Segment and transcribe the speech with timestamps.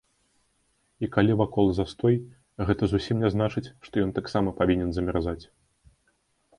[1.05, 2.17] І калі вакол застой,
[2.71, 5.41] гэта зусім не значыць, што ён таксама павінен замярзаць.